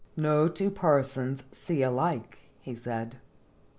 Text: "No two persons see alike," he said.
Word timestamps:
"No 0.31 0.47
two 0.47 0.71
persons 0.71 1.43
see 1.51 1.83
alike," 1.83 2.49
he 2.59 2.73
said. 2.75 3.17